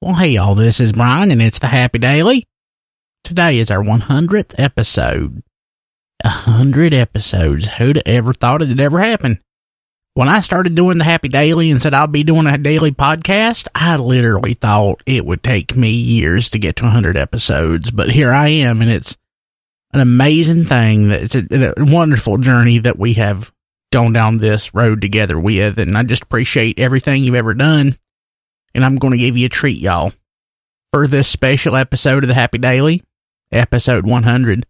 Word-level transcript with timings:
Well, 0.00 0.14
hey, 0.14 0.28
y'all, 0.28 0.54
this 0.54 0.78
is 0.78 0.92
Brian, 0.92 1.32
and 1.32 1.42
it's 1.42 1.58
the 1.58 1.66
Happy 1.66 1.98
Daily. 1.98 2.46
Today 3.24 3.58
is 3.58 3.68
our 3.68 3.82
100th 3.82 4.54
episode. 4.56 5.42
A 6.22 6.28
hundred 6.28 6.94
episodes. 6.94 7.66
Who'd 7.66 8.00
ever 8.06 8.32
thought 8.32 8.62
it'd 8.62 8.80
ever 8.80 9.00
happen? 9.00 9.40
When 10.14 10.28
I 10.28 10.38
started 10.38 10.76
doing 10.76 10.98
the 10.98 11.04
Happy 11.04 11.26
Daily 11.26 11.72
and 11.72 11.82
said 11.82 11.94
I'll 11.94 12.06
be 12.06 12.22
doing 12.22 12.46
a 12.46 12.56
daily 12.56 12.92
podcast, 12.92 13.66
I 13.74 13.96
literally 13.96 14.54
thought 14.54 15.02
it 15.04 15.26
would 15.26 15.42
take 15.42 15.76
me 15.76 15.90
years 15.90 16.48
to 16.50 16.60
get 16.60 16.76
to 16.76 16.84
100 16.84 17.16
episodes, 17.16 17.90
but 17.90 18.08
here 18.08 18.32
I 18.32 18.48
am, 18.48 18.80
and 18.82 18.92
it's 18.92 19.16
an 19.92 19.98
amazing 19.98 20.64
thing. 20.64 21.08
That 21.08 21.22
it's 21.22 21.34
a, 21.34 21.74
a 21.76 21.84
wonderful 21.84 22.38
journey 22.38 22.78
that 22.78 23.00
we 23.00 23.14
have 23.14 23.50
gone 23.90 24.12
down 24.12 24.36
this 24.36 24.72
road 24.72 25.00
together 25.00 25.40
with, 25.40 25.80
and 25.80 25.96
I 25.98 26.04
just 26.04 26.22
appreciate 26.22 26.78
everything 26.78 27.24
you've 27.24 27.34
ever 27.34 27.54
done. 27.54 27.96
And 28.74 28.84
I'm 28.84 28.96
going 28.96 29.12
to 29.12 29.18
give 29.18 29.36
you 29.36 29.46
a 29.46 29.50
treat, 29.50 29.78
y'all. 29.78 30.12
For 30.92 31.06
this 31.06 31.28
special 31.28 31.76
episode 31.76 32.24
of 32.24 32.28
the 32.28 32.34
Happy 32.34 32.58
Daily, 32.58 33.02
episode 33.52 34.06
100, 34.06 34.66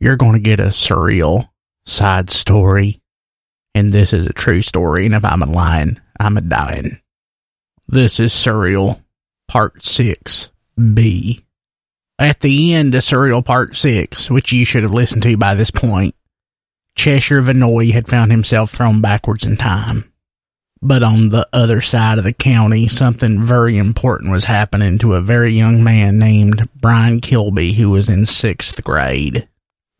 you're 0.00 0.16
going 0.16 0.32
to 0.32 0.38
get 0.38 0.60
a 0.60 0.66
surreal 0.66 1.48
side 1.84 2.30
story. 2.30 3.00
And 3.74 3.92
this 3.92 4.12
is 4.12 4.26
a 4.26 4.32
true 4.32 4.62
story, 4.62 5.04
and 5.04 5.14
if 5.14 5.24
I'm 5.24 5.42
a 5.42 5.46
lying, 5.46 6.00
I'm 6.18 6.36
a 6.36 6.40
dying. 6.40 7.00
This 7.86 8.18
is 8.18 8.32
Surreal 8.32 9.02
Part 9.48 9.82
6B. 9.82 11.42
At 12.18 12.40
the 12.40 12.72
end 12.74 12.94
of 12.94 13.02
Surreal 13.02 13.44
Part 13.44 13.76
6, 13.76 14.30
which 14.30 14.50
you 14.50 14.64
should 14.64 14.82
have 14.82 14.94
listened 14.94 15.22
to 15.24 15.36
by 15.36 15.54
this 15.54 15.70
point, 15.70 16.14
Cheshire 16.96 17.42
Vanoy 17.42 17.92
had 17.92 18.08
found 18.08 18.30
himself 18.30 18.70
thrown 18.70 19.02
backwards 19.02 19.44
in 19.44 19.56
time. 19.58 20.10
But 20.86 21.02
on 21.02 21.30
the 21.30 21.48
other 21.52 21.80
side 21.80 22.18
of 22.18 22.22
the 22.22 22.32
county, 22.32 22.86
something 22.86 23.44
very 23.44 23.76
important 23.76 24.30
was 24.30 24.44
happening 24.44 24.98
to 24.98 25.14
a 25.14 25.20
very 25.20 25.52
young 25.52 25.82
man 25.82 26.16
named 26.16 26.68
Brian 26.76 27.20
Kilby, 27.20 27.72
who 27.72 27.90
was 27.90 28.08
in 28.08 28.24
sixth 28.24 28.84
grade. 28.84 29.48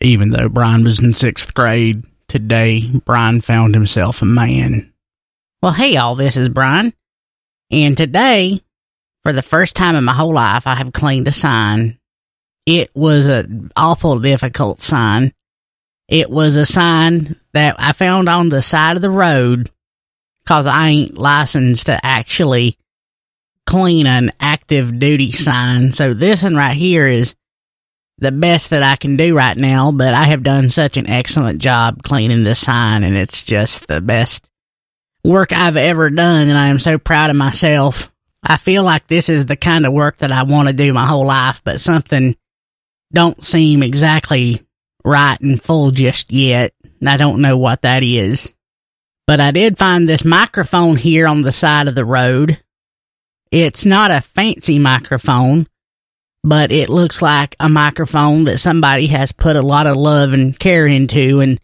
Even 0.00 0.30
though 0.30 0.48
Brian 0.48 0.82
was 0.82 0.98
in 0.98 1.14
sixth 1.14 1.54
grade, 1.54 2.02
today 2.26 2.90
Brian 3.04 3.40
found 3.40 3.76
himself 3.76 4.22
a 4.22 4.24
man. 4.24 4.92
Well, 5.62 5.70
hey, 5.70 5.98
all, 5.98 6.16
this 6.16 6.36
is 6.36 6.48
Brian. 6.48 6.92
And 7.70 7.96
today, 7.96 8.58
for 9.22 9.32
the 9.32 9.40
first 9.40 9.76
time 9.76 9.94
in 9.94 10.02
my 10.02 10.14
whole 10.14 10.34
life, 10.34 10.66
I 10.66 10.74
have 10.74 10.92
cleaned 10.92 11.28
a 11.28 11.32
sign. 11.32 12.00
It 12.66 12.90
was 12.92 13.28
an 13.28 13.70
awful 13.76 14.18
difficult 14.18 14.80
sign. 14.80 15.32
It 16.08 16.28
was 16.28 16.56
a 16.56 16.66
sign 16.66 17.36
that 17.52 17.76
I 17.78 17.92
found 17.92 18.28
on 18.28 18.48
the 18.48 18.60
side 18.60 18.96
of 18.96 19.02
the 19.02 19.10
road 19.10 19.70
because 20.44 20.66
I 20.66 20.88
ain't 20.88 21.18
licensed 21.18 21.86
to 21.86 22.04
actually 22.04 22.76
clean 23.66 24.06
an 24.06 24.32
active 24.40 24.98
duty 24.98 25.30
sign. 25.32 25.92
So 25.92 26.14
this 26.14 26.42
one 26.42 26.56
right 26.56 26.76
here 26.76 27.06
is 27.06 27.34
the 28.18 28.32
best 28.32 28.70
that 28.70 28.82
I 28.82 28.96
can 28.96 29.16
do 29.16 29.36
right 29.36 29.56
now, 29.56 29.92
but 29.92 30.14
I 30.14 30.24
have 30.24 30.42
done 30.42 30.68
such 30.68 30.96
an 30.96 31.08
excellent 31.08 31.60
job 31.60 32.02
cleaning 32.02 32.44
this 32.44 32.60
sign 32.60 33.04
and 33.04 33.16
it's 33.16 33.42
just 33.42 33.88
the 33.88 34.00
best 34.00 34.48
work 35.24 35.52
I've 35.52 35.76
ever 35.76 36.10
done 36.10 36.48
and 36.48 36.58
I 36.58 36.68
am 36.68 36.78
so 36.78 36.98
proud 36.98 37.30
of 37.30 37.36
myself. 37.36 38.10
I 38.42 38.56
feel 38.56 38.82
like 38.82 39.06
this 39.06 39.28
is 39.28 39.46
the 39.46 39.56
kind 39.56 39.86
of 39.86 39.92
work 39.92 40.18
that 40.18 40.32
I 40.32 40.42
want 40.42 40.68
to 40.68 40.74
do 40.74 40.92
my 40.92 41.06
whole 41.06 41.26
life, 41.26 41.62
but 41.64 41.80
something 41.80 42.36
don't 43.12 43.42
seem 43.42 43.82
exactly 43.82 44.60
right 45.04 45.40
and 45.40 45.62
full 45.62 45.90
just 45.90 46.32
yet. 46.32 46.72
I 47.06 47.16
don't 47.16 47.40
know 47.40 47.56
what 47.56 47.82
that 47.82 48.02
is. 48.02 48.52
But 49.26 49.40
I 49.40 49.50
did 49.50 49.78
find 49.78 50.08
this 50.08 50.24
microphone 50.24 50.96
here 50.96 51.26
on 51.26 51.42
the 51.42 51.52
side 51.52 51.88
of 51.88 51.94
the 51.94 52.04
road. 52.04 52.60
It's 53.50 53.84
not 53.84 54.10
a 54.10 54.20
fancy 54.20 54.78
microphone, 54.78 55.66
but 56.42 56.72
it 56.72 56.88
looks 56.88 57.22
like 57.22 57.54
a 57.60 57.68
microphone 57.68 58.44
that 58.44 58.58
somebody 58.58 59.06
has 59.08 59.30
put 59.30 59.56
a 59.56 59.62
lot 59.62 59.86
of 59.86 59.96
love 59.96 60.32
and 60.32 60.58
care 60.58 60.86
into, 60.86 61.40
and 61.40 61.60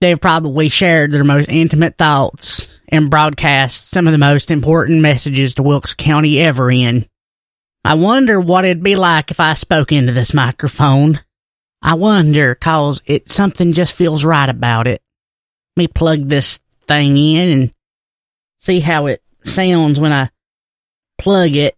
they've 0.00 0.20
probably 0.20 0.68
shared 0.68 1.10
their 1.10 1.24
most 1.24 1.48
intimate 1.48 1.98
thoughts 1.98 2.80
and 2.88 3.10
broadcast 3.10 3.90
some 3.90 4.06
of 4.06 4.12
the 4.12 4.18
most 4.18 4.50
important 4.50 5.00
messages 5.00 5.54
to 5.54 5.62
Wilkes 5.62 5.94
County 5.94 6.38
ever 6.40 6.70
in. 6.70 7.06
I 7.84 7.94
wonder 7.94 8.40
what 8.40 8.64
it'd 8.64 8.82
be 8.82 8.96
like 8.96 9.30
if 9.30 9.40
I 9.40 9.54
spoke 9.54 9.92
into 9.92 10.12
this 10.12 10.32
microphone. 10.32 11.20
I 11.82 11.94
wonder, 11.94 12.54
cause 12.54 13.02
it 13.06 13.30
something 13.30 13.72
just 13.72 13.94
feels 13.94 14.24
right 14.24 14.48
about 14.48 14.86
it. 14.86 15.02
Let 15.76 15.82
me 15.82 15.88
plug 15.88 16.28
this 16.28 16.60
thing 16.88 17.16
in 17.16 17.48
and 17.48 17.74
see 18.58 18.80
how 18.80 19.06
it 19.06 19.22
sounds 19.44 20.00
when 20.00 20.12
I 20.12 20.30
plug 21.18 21.54
it. 21.54 21.76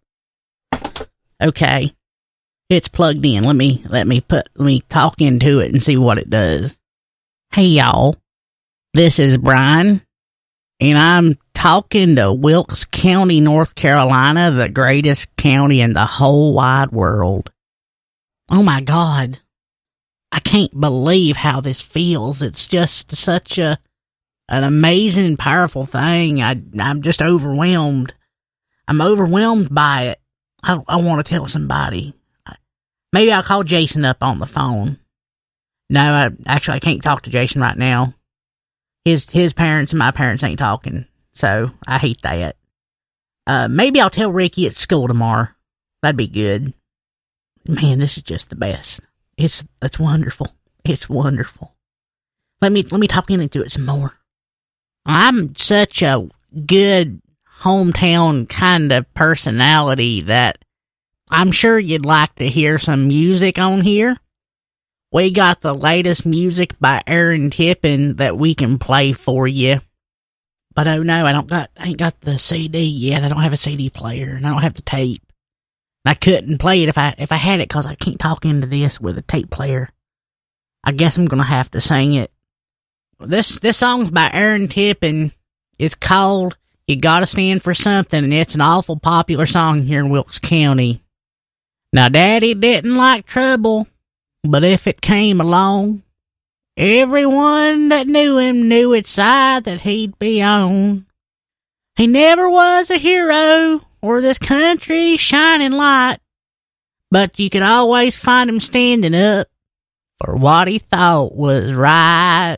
Okay. 1.43 1.93
It's 2.69 2.89
plugged 2.89 3.27
in. 3.27 3.45
Let 3.45 3.57
me, 3.57 3.83
let 3.89 4.07
me 4.07 4.21
put, 4.21 4.49
let 4.55 4.65
me 4.65 4.81
talk 4.89 5.21
into 5.21 5.59
it 5.59 5.73
and 5.73 5.83
see 5.83 5.97
what 5.97 6.19
it 6.19 6.31
does. 6.31 6.79
Hey 7.53 7.65
y'all. 7.65 8.17
This 8.95 9.19
is 9.19 9.37
Brian 9.37 10.03
and 10.81 10.99
I'm 10.99 11.39
talking 11.53 12.17
to 12.17 12.33
Wilkes 12.33 12.87
County, 12.87 13.41
North 13.41 13.75
Carolina, 13.75 14.51
the 14.51 14.69
greatest 14.69 15.35
county 15.37 15.81
in 15.83 15.93
the 15.93 16.07
whole 16.07 16.55
wide 16.55 16.91
world. 16.91 17.53
Oh 18.51 18.63
my 18.63 18.81
God. 18.81 19.41
I 20.33 20.41
can't 20.41 20.79
believe 20.81 21.37
how 21.37 21.61
this 21.61 21.83
feels. 21.83 22.41
It's 22.41 22.67
just 22.67 23.15
such 23.15 23.59
a, 23.59 23.79
an 24.51 24.65
amazing 24.65 25.25
and 25.25 25.39
powerful 25.39 25.87
thing. 25.87 26.43
I, 26.43 26.61
I'm 26.79 27.03
just 27.03 27.23
overwhelmed. 27.23 28.13
I'm 28.89 29.01
overwhelmed 29.01 29.73
by 29.73 30.09
it. 30.09 30.21
I, 30.63 30.79
I 30.89 30.97
want 30.97 31.25
to 31.25 31.31
tell 31.31 31.47
somebody. 31.47 32.15
Maybe 33.13 33.33
I'll 33.33 33.43
call 33.43 33.63
Jason 33.63 34.05
up 34.05 34.23
on 34.23 34.41
the 34.41 34.47
phone. 34.47 34.99
No, 35.89 36.01
I, 36.01 36.31
actually, 36.47 36.77
I 36.77 36.81
can't 36.81 37.03
talk 37.03 37.23
to 37.23 37.31
Jason 37.31 37.61
right 37.61 37.77
now. 37.77 38.15
His 39.05 39.29
his 39.31 39.53
parents 39.53 39.93
and 39.93 39.99
my 39.99 40.11
parents 40.11 40.45
ain't 40.45 40.59
talking, 40.59 41.07
so 41.33 41.71
I 41.87 41.99
hate 41.99 42.21
that. 42.23 42.57
Uh, 43.47 43.67
maybe 43.67 44.01
I'll 44.01 44.11
tell 44.11 44.31
Ricky 44.31 44.67
at 44.67 44.75
school 44.75 45.09
tomorrow. 45.09 45.49
That'd 46.03 46.17
be 46.17 46.29
good. 46.29 46.75
Man, 47.67 47.99
this 47.99 48.17
is 48.17 48.23
just 48.23 48.51
the 48.51 48.57
best. 48.57 49.01
It's 49.37 49.65
it's 49.81 49.99
wonderful. 49.99 50.49
It's 50.85 51.09
wonderful. 51.09 51.75
Let 52.61 52.73
me 52.73 52.83
let 52.83 53.01
me 53.01 53.09
talk 53.09 53.31
into 53.31 53.63
it 53.63 53.73
some 53.73 53.87
more. 53.87 54.20
I'm 55.11 55.57
such 55.57 56.03
a 56.03 56.29
good 56.67 57.21
hometown 57.61 58.49
kind 58.49 58.93
of 58.93 59.13
personality 59.15 60.23
that 60.23 60.59
I'm 61.29 61.53
sure 61.53 61.79
you'd 61.79 62.07
like 62.07 62.35
to 62.37 62.49
hear 62.49 62.79
some 62.79 63.09
music 63.09 63.59
on 63.59 63.83
here. 63.83 64.17
We 65.13 65.33
got 65.33 65.61
the 65.61 65.75
latest 65.75 66.25
music 66.25 66.79
by 66.79 67.03
Aaron 67.07 67.51
Tippin 67.51 68.17
that 68.17 68.39
we 68.39 68.55
can 68.55 68.79
play 68.79 69.13
for 69.13 69.49
you. 69.49 69.81
But 70.75 70.87
oh 70.87 71.03
no, 71.03 71.27
I 71.27 71.33
don't 71.33 71.49
got 71.49 71.71
I 71.77 71.89
ain't 71.89 71.99
got 71.99 72.21
the 72.21 72.39
CD 72.39 72.85
yet. 72.85 73.25
I 73.25 73.29
don't 73.29 73.43
have 73.43 73.53
a 73.53 73.57
CD 73.57 73.91
player 73.91 74.35
and 74.37 74.47
I 74.47 74.51
don't 74.51 74.63
have 74.63 74.75
the 74.75 74.83
tape. 74.83 75.23
I 76.05 76.15
couldn't 76.15 76.59
play 76.59 76.83
it 76.85 76.89
if 76.89 76.97
I 76.97 77.15
if 77.19 77.33
I 77.33 77.37
had 77.37 77.61
it 77.61 77.69
because 77.69 77.87
I 77.87 77.97
can't 77.97 78.21
talk 78.21 78.45
into 78.45 78.69
this 78.69 79.01
with 79.01 79.19
a 79.19 79.23
tape 79.23 79.51
player. 79.51 79.89
I 80.85 80.93
guess 80.93 81.17
I'm 81.17 81.27
gonna 81.27 81.43
have 81.43 81.71
to 81.73 81.81
sing 81.81 82.15
it. 82.15 82.31
This 83.21 83.59
this 83.59 83.77
song's 83.77 84.11
by 84.11 84.31
Aaron 84.33 84.67
Tippin. 84.69 85.33
It's 85.79 85.95
called 85.95 86.57
"You 86.87 86.97
Gotta 86.97 87.27
Stand 87.27 87.63
for 87.63 87.75
Something," 87.75 88.25
and 88.25 88.33
it's 88.33 88.55
an 88.55 88.63
awful 88.63 88.99
popular 88.99 89.45
song 89.45 89.83
here 89.83 90.01
in 90.01 90.09
Wilkes 90.09 90.39
County. 90.39 91.03
Now, 91.93 92.09
Daddy 92.09 92.55
didn't 92.55 92.97
like 92.97 93.27
trouble, 93.27 93.89
but 94.43 94.65
if 94.65 94.87
it 94.87 95.03
came 95.03 95.41
along, 95.41 96.03
everyone 96.79 97.91
that 97.91 98.07
knew 98.07 98.39
him 98.39 98.69
knew 98.69 98.95
its 98.95 99.11
side 99.11 99.65
that 99.65 99.83
he'd 99.83 100.19
be 100.19 100.41
on. 100.41 101.07
He 101.97 102.07
never 102.07 102.49
was 102.49 102.89
a 102.91 102.97
hero 102.97 103.83
or 104.01 104.23
this 104.23 104.39
country's 104.39 105.21
shining 105.21 105.73
light, 105.73 106.21
but 107.11 107.39
you 107.39 107.51
could 107.51 107.63
always 107.63 108.17
find 108.17 108.49
him 108.49 108.61
standing 108.61 109.15
up 109.15 109.49
for 110.25 110.37
what 110.37 110.69
he 110.69 110.79
thought 110.79 111.35
was 111.35 111.71
right. 111.73 112.57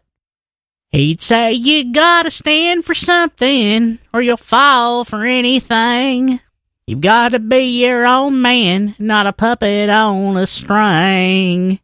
He'd 0.92 1.22
say, 1.22 1.52
You 1.52 1.90
gotta 1.90 2.30
stand 2.30 2.84
for 2.84 2.94
something, 2.94 3.98
or 4.12 4.20
you'll 4.20 4.36
fall 4.36 5.04
for 5.04 5.24
anything. 5.24 6.38
You've 6.86 7.00
gotta 7.00 7.38
be 7.38 7.82
your 7.82 8.06
own 8.06 8.42
man, 8.42 8.94
not 8.98 9.26
a 9.26 9.32
puppet 9.32 9.88
on 9.88 10.36
a 10.36 10.46
string. 10.46 11.80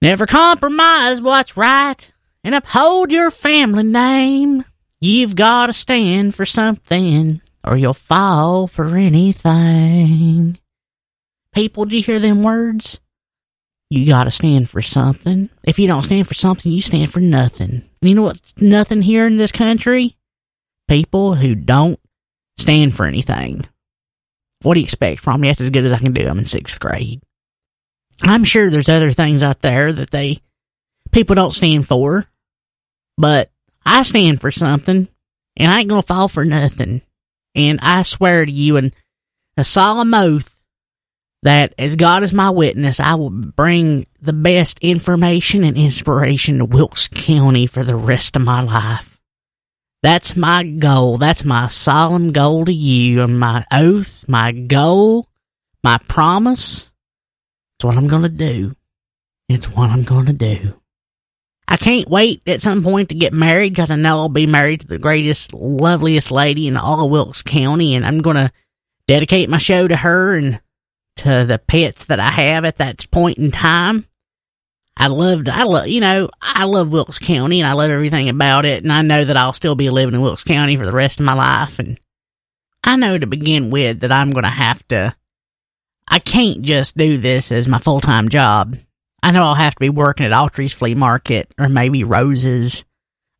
Never 0.00 0.26
compromise 0.26 1.20
what's 1.20 1.56
right, 1.56 2.12
and 2.44 2.54
uphold 2.54 3.10
your 3.10 3.32
family 3.32 3.82
name. 3.82 4.64
You've 5.00 5.34
gotta 5.34 5.72
stand 5.72 6.36
for 6.36 6.46
something, 6.46 7.40
or 7.64 7.76
you'll 7.76 7.92
fall 7.92 8.68
for 8.68 8.96
anything. 8.96 10.58
People, 11.52 11.86
do 11.86 11.96
you 11.96 12.04
hear 12.04 12.20
them 12.20 12.44
words? 12.44 13.00
You 13.94 14.06
gotta 14.06 14.30
stand 14.30 14.70
for 14.70 14.80
something. 14.80 15.50
If 15.64 15.78
you 15.78 15.86
don't 15.86 16.00
stand 16.00 16.26
for 16.26 16.32
something, 16.32 16.72
you 16.72 16.80
stand 16.80 17.12
for 17.12 17.20
nothing. 17.20 17.82
And 18.00 18.08
you 18.08 18.14
know 18.14 18.22
what's 18.22 18.54
nothing 18.56 19.02
here 19.02 19.26
in 19.26 19.36
this 19.36 19.52
country? 19.52 20.16
People 20.88 21.34
who 21.34 21.54
don't 21.54 22.00
stand 22.56 22.96
for 22.96 23.04
anything. 23.04 23.66
What 24.62 24.74
do 24.74 24.80
you 24.80 24.84
expect 24.84 25.20
from 25.20 25.42
me? 25.42 25.48
That's 25.48 25.60
as 25.60 25.68
good 25.68 25.84
as 25.84 25.92
I 25.92 25.98
can 25.98 26.14
do. 26.14 26.26
I'm 26.26 26.38
in 26.38 26.46
sixth 26.46 26.80
grade. 26.80 27.20
I'm 28.22 28.44
sure 28.44 28.70
there's 28.70 28.88
other 28.88 29.10
things 29.10 29.42
out 29.42 29.60
there 29.60 29.92
that 29.92 30.10
they 30.10 30.38
people 31.10 31.34
don't 31.34 31.50
stand 31.50 31.86
for, 31.86 32.24
but 33.18 33.50
I 33.84 34.04
stand 34.04 34.40
for 34.40 34.50
something, 34.50 35.06
and 35.58 35.70
I 35.70 35.80
ain't 35.80 35.90
gonna 35.90 36.00
fall 36.00 36.28
for 36.28 36.46
nothing. 36.46 37.02
And 37.54 37.78
I 37.82 38.02
swear 38.02 38.46
to 38.46 38.52
you, 38.52 38.78
and 38.78 38.94
a 39.58 39.64
solemn 39.64 40.14
oath, 40.14 40.51
that 41.42 41.74
as 41.78 41.96
God 41.96 42.22
is 42.22 42.32
my 42.32 42.50
witness, 42.50 43.00
I 43.00 43.14
will 43.14 43.30
bring 43.30 44.06
the 44.20 44.32
best 44.32 44.78
information 44.80 45.64
and 45.64 45.76
inspiration 45.76 46.58
to 46.58 46.64
Wilkes 46.64 47.08
County 47.08 47.66
for 47.66 47.82
the 47.82 47.96
rest 47.96 48.36
of 48.36 48.42
my 48.42 48.62
life. 48.62 49.20
That's 50.02 50.36
my 50.36 50.64
goal. 50.64 51.18
That's 51.18 51.44
my 51.44 51.68
solemn 51.68 52.32
goal 52.32 52.64
to 52.64 52.72
you, 52.72 53.22
and 53.22 53.38
my 53.38 53.64
oath, 53.70 54.24
my 54.28 54.52
goal, 54.52 55.28
my 55.84 55.98
promise. 56.08 56.90
It's 57.76 57.84
what 57.84 57.96
I'm 57.96 58.08
gonna 58.08 58.28
do. 58.28 58.74
It's 59.48 59.66
what 59.66 59.90
I'm 59.90 60.02
gonna 60.02 60.32
do. 60.32 60.74
I 61.68 61.76
can't 61.76 62.08
wait 62.08 62.42
at 62.46 62.62
some 62.62 62.82
point 62.82 63.08
to 63.08 63.14
get 63.14 63.32
married 63.32 63.70
because 63.70 63.90
I 63.90 63.96
know 63.96 64.18
I'll 64.18 64.28
be 64.28 64.46
married 64.46 64.82
to 64.82 64.86
the 64.86 64.98
greatest, 64.98 65.54
loveliest 65.54 66.30
lady 66.30 66.66
in 66.66 66.76
all 66.76 67.04
of 67.04 67.10
Wilkes 67.10 67.42
County, 67.42 67.94
and 67.94 68.04
I'm 68.04 68.18
gonna 68.18 68.52
dedicate 69.06 69.48
my 69.48 69.58
show 69.58 69.86
to 69.86 69.96
her 69.96 70.36
and 70.36 70.60
to 71.16 71.44
the 71.44 71.58
pets 71.58 72.06
that 72.06 72.20
I 72.20 72.30
have 72.30 72.64
at 72.64 72.78
that 72.78 73.10
point 73.10 73.38
in 73.38 73.50
time. 73.50 74.06
I 74.96 75.06
loved, 75.06 75.48
I 75.48 75.62
love, 75.64 75.88
you 75.88 76.00
know, 76.00 76.28
I 76.40 76.64
love 76.64 76.90
Wilkes 76.90 77.18
County 77.18 77.60
and 77.60 77.66
I 77.66 77.72
love 77.72 77.90
everything 77.90 78.28
about 78.28 78.66
it. 78.66 78.82
And 78.82 78.92
I 78.92 79.02
know 79.02 79.24
that 79.24 79.36
I'll 79.36 79.52
still 79.52 79.74
be 79.74 79.90
living 79.90 80.14
in 80.14 80.20
Wilkes 80.20 80.44
County 80.44 80.76
for 80.76 80.84
the 80.84 80.92
rest 80.92 81.18
of 81.18 81.26
my 81.26 81.34
life. 81.34 81.78
And 81.78 81.98
I 82.84 82.96
know 82.96 83.16
to 83.16 83.26
begin 83.26 83.70
with 83.70 84.00
that 84.00 84.12
I'm 84.12 84.32
going 84.32 84.44
to 84.44 84.50
have 84.50 84.86
to, 84.88 85.14
I 86.06 86.18
can't 86.18 86.62
just 86.62 86.96
do 86.96 87.16
this 87.16 87.50
as 87.52 87.68
my 87.68 87.78
full 87.78 88.00
time 88.00 88.28
job. 88.28 88.76
I 89.22 89.30
know 89.30 89.42
I'll 89.42 89.54
have 89.54 89.74
to 89.74 89.80
be 89.80 89.88
working 89.88 90.26
at 90.26 90.32
Autry's 90.32 90.74
Flea 90.74 90.94
Market 90.94 91.54
or 91.58 91.68
maybe 91.68 92.04
Rose's 92.04 92.84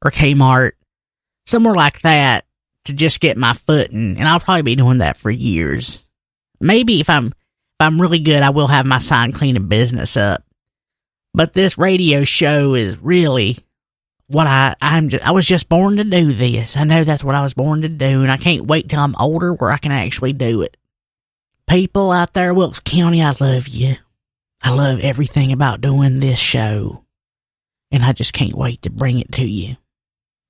or 0.02 0.10
Kmart, 0.10 0.72
somewhere 1.46 1.74
like 1.74 2.00
that 2.02 2.44
to 2.86 2.94
just 2.94 3.20
get 3.20 3.36
my 3.36 3.52
foot 3.52 3.90
in. 3.90 4.16
And 4.16 4.26
I'll 4.26 4.40
probably 4.40 4.62
be 4.62 4.76
doing 4.76 4.98
that 4.98 5.16
for 5.16 5.30
years. 5.30 6.04
Maybe 6.60 7.00
if 7.00 7.10
I'm, 7.10 7.34
I'm 7.82 8.00
really 8.00 8.20
good, 8.20 8.42
I 8.42 8.50
will 8.50 8.68
have 8.68 8.86
my 8.86 8.98
sign 8.98 9.32
cleaning 9.32 9.68
business 9.68 10.16
up 10.16 10.44
but 11.34 11.52
this 11.52 11.78
radio 11.78 12.24
show 12.24 12.74
is 12.74 12.98
really 12.98 13.56
what 14.26 14.46
I 14.46 14.74
I'm 14.80 15.08
just, 15.08 15.26
I 15.26 15.30
was 15.32 15.46
just 15.46 15.68
born 15.68 15.96
to 15.96 16.04
do 16.04 16.32
this. 16.32 16.76
I 16.76 16.84
know 16.84 17.04
that's 17.04 17.24
what 17.24 17.34
I 17.34 17.42
was 17.42 17.54
born 17.54 17.82
to 17.82 17.88
do, 17.88 18.22
and 18.22 18.30
I 18.30 18.36
can't 18.36 18.66
wait 18.66 18.88
till 18.88 19.00
I'm 19.00 19.16
older 19.18 19.52
where 19.54 19.70
I 19.70 19.78
can 19.78 19.92
actually 19.92 20.32
do 20.32 20.62
it. 20.62 20.76
People 21.66 22.12
out 22.12 22.34
there, 22.34 22.52
Wilkes 22.52 22.80
County, 22.80 23.22
I 23.22 23.34
love 23.40 23.68
you. 23.68 23.96
I 24.60 24.70
love 24.70 25.00
everything 25.00 25.52
about 25.52 25.80
doing 25.80 26.20
this 26.20 26.38
show, 26.38 27.04
and 27.90 28.04
I 28.04 28.12
just 28.12 28.34
can't 28.34 28.54
wait 28.54 28.82
to 28.82 28.90
bring 28.90 29.18
it 29.18 29.32
to 29.32 29.44
you. 29.44 29.76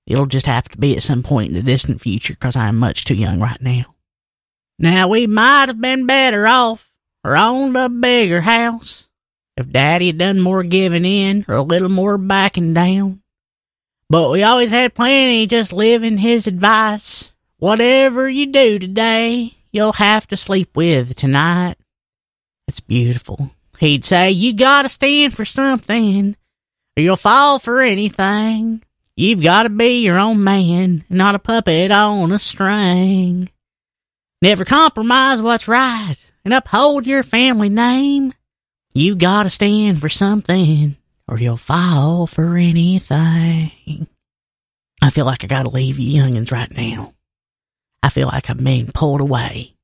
It'll 0.06 0.26
just 0.26 0.46
have 0.46 0.68
to 0.70 0.78
be 0.78 0.96
at 0.96 1.02
some 1.02 1.22
point 1.22 1.48
in 1.48 1.54
the 1.54 1.62
distant 1.62 2.00
future 2.00 2.34
because 2.34 2.56
I 2.56 2.66
am 2.66 2.76
much 2.76 3.04
too 3.04 3.14
young 3.14 3.40
right 3.40 3.60
now. 3.60 3.94
Now 4.78 5.08
we 5.08 5.28
might 5.28 5.68
have 5.68 5.80
been 5.80 6.06
better 6.06 6.46
off 6.46 6.91
or 7.24 7.36
owned 7.36 7.76
a 7.76 7.88
bigger 7.88 8.40
house 8.40 9.08
if 9.56 9.70
Daddy 9.70 10.08
had 10.08 10.18
done 10.18 10.40
more 10.40 10.62
giving 10.62 11.04
in 11.04 11.44
or 11.48 11.56
a 11.56 11.62
little 11.62 11.88
more 11.88 12.18
backing 12.18 12.74
down. 12.74 13.22
But 14.08 14.30
we 14.30 14.42
always 14.42 14.70
had 14.70 14.94
plenty 14.94 15.46
just 15.46 15.72
living 15.72 16.18
his 16.18 16.46
advice. 16.46 17.32
Whatever 17.58 18.28
you 18.28 18.46
do 18.46 18.78
today, 18.78 19.54
you'll 19.70 19.94
have 19.94 20.26
to 20.28 20.36
sleep 20.36 20.76
with 20.76 21.14
tonight. 21.14 21.76
It's 22.68 22.80
beautiful. 22.80 23.50
He'd 23.78 24.04
say, 24.04 24.30
You 24.30 24.52
gotta 24.52 24.88
stand 24.88 25.34
for 25.34 25.44
something, 25.44 26.36
or 26.96 27.02
you'll 27.02 27.16
fall 27.16 27.58
for 27.58 27.80
anything. 27.80 28.82
You've 29.16 29.42
gotta 29.42 29.68
be 29.68 30.02
your 30.02 30.18
own 30.18 30.42
man, 30.44 31.04
not 31.08 31.34
a 31.34 31.38
puppet 31.38 31.90
on 31.90 32.32
a 32.32 32.38
string. 32.38 33.48
Never 34.40 34.64
compromise 34.64 35.40
what's 35.40 35.68
right, 35.68 36.16
and 36.44 36.54
uphold 36.54 37.06
your 37.06 37.22
family 37.22 37.68
name. 37.68 38.32
You 38.94 39.14
gotta 39.14 39.50
stand 39.50 40.00
for 40.00 40.08
something, 40.08 40.96
or 41.26 41.38
you'll 41.38 41.56
fall 41.56 42.26
for 42.26 42.56
anything. 42.56 44.06
I 45.00 45.10
feel 45.10 45.24
like 45.24 45.44
I 45.44 45.46
gotta 45.46 45.70
leave 45.70 45.98
you 45.98 46.22
youngins 46.22 46.52
right 46.52 46.70
now. 46.70 47.14
I 48.02 48.08
feel 48.08 48.26
like 48.26 48.50
I'm 48.50 48.58
being 48.58 48.88
pulled 48.88 49.20
away 49.20 49.74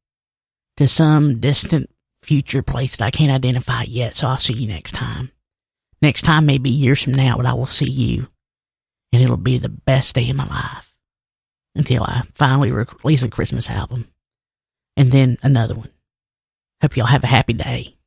to 0.76 0.86
some 0.86 1.40
distant 1.40 1.90
future 2.22 2.62
place 2.62 2.96
that 2.96 3.04
I 3.04 3.10
can't 3.10 3.32
identify 3.32 3.82
yet, 3.82 4.14
so 4.14 4.28
I'll 4.28 4.36
see 4.36 4.54
you 4.54 4.68
next 4.68 4.92
time. 4.92 5.30
Next 6.02 6.22
time 6.22 6.46
may 6.46 6.58
be 6.58 6.70
years 6.70 7.02
from 7.02 7.14
now, 7.14 7.36
but 7.36 7.46
I 7.46 7.54
will 7.54 7.66
see 7.66 7.90
you, 7.90 8.28
and 9.12 9.22
it'll 9.22 9.36
be 9.36 9.58
the 9.58 9.68
best 9.68 10.14
day 10.14 10.28
of 10.30 10.36
my 10.36 10.46
life 10.46 10.94
until 11.74 12.02
I 12.02 12.22
finally 12.34 12.70
release 12.70 13.22
a 13.22 13.28
Christmas 13.28 13.70
album, 13.70 14.08
and 14.96 15.10
then 15.10 15.38
another 15.42 15.74
one. 15.74 15.90
Hope 16.80 16.96
y'all 16.96 17.06
have 17.06 17.24
a 17.24 17.28
happy 17.28 17.54
day. 17.54 17.97